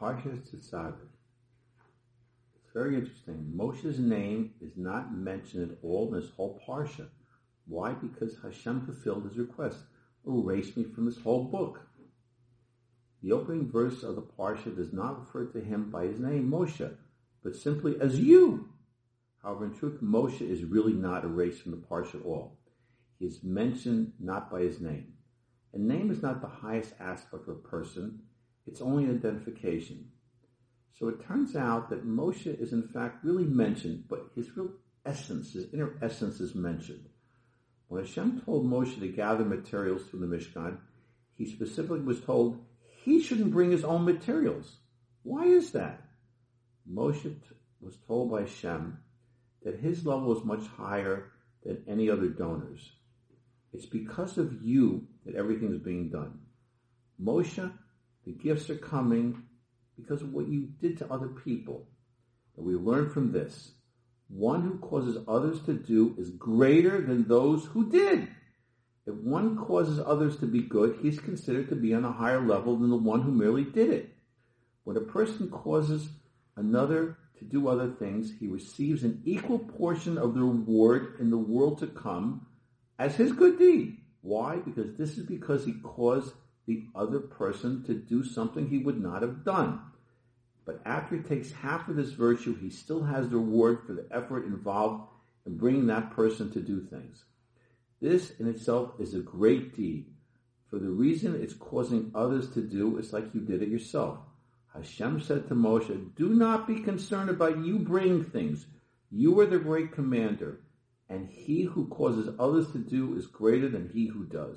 [0.00, 0.94] Parshas Tetzaveh.
[2.54, 3.52] It's very interesting.
[3.56, 7.08] Moshe's name is not mentioned at all in this whole Parsha.
[7.66, 7.92] Why?
[7.92, 9.78] Because Hashem fulfilled his request.
[10.26, 11.80] Erase me from this whole book.
[13.22, 16.94] The opening verse of the Parsha does not refer to him by his name, Moshe,
[17.42, 18.68] but simply as you.
[19.42, 22.58] However, in truth, Moshe is really not erased from the Parsha at all.
[23.18, 25.14] He is mentioned not by his name.
[25.72, 28.20] A name is not the highest aspect of a person,
[28.68, 30.10] it's only an identification.
[30.98, 34.72] So it turns out that Moshe is in fact really mentioned, but his real
[35.06, 37.08] essence, his inner essence is mentioned.
[37.86, 40.76] When Hashem told Moshe to gather materials from the Mishkan,
[41.34, 42.58] he specifically was told
[43.04, 44.76] he shouldn't bring his own materials.
[45.22, 46.02] Why is that?
[46.90, 47.34] Moshe
[47.80, 48.98] was told by Hashem
[49.62, 51.30] that his level is much higher
[51.64, 52.92] than any other donors.
[53.72, 56.40] It's because of you that everything is being done.
[57.22, 57.72] Moshe
[58.28, 59.42] the gifts are coming
[59.96, 61.88] because of what you did to other people.
[62.56, 63.70] And we learn from this.
[64.28, 68.28] One who causes others to do is greater than those who did.
[69.06, 72.76] If one causes others to be good, he's considered to be on a higher level
[72.76, 74.10] than the one who merely did it.
[74.84, 76.10] When a person causes
[76.54, 81.38] another to do other things, he receives an equal portion of the reward in the
[81.38, 82.46] world to come
[82.98, 83.96] as his good deed.
[84.20, 84.56] Why?
[84.56, 86.34] Because this is because he caused
[86.68, 89.80] the other person to do something he would not have done.
[90.66, 94.06] But after he takes half of this virtue, he still has the reward for the
[94.10, 95.08] effort involved
[95.46, 97.24] in bringing that person to do things.
[98.00, 100.12] This in itself is a great deed.
[100.68, 104.18] For the reason it's causing others to do, it's like you did it yourself.
[104.74, 108.66] Hashem said to Moshe, do not be concerned about you bringing things.
[109.10, 110.60] You are the great commander,
[111.08, 114.56] and he who causes others to do is greater than he who does.